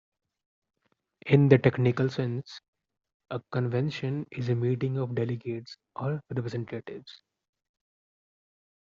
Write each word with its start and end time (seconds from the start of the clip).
In 1.27 1.47
the 1.47 1.59
technical 1.59 2.09
sense, 2.09 2.59
a 3.29 3.39
convention 3.51 4.25
is 4.31 4.49
a 4.49 4.55
meeting 4.55 4.97
of 4.97 5.13
delegates 5.13 5.77
or 5.95 6.19
representatives. 6.31 7.21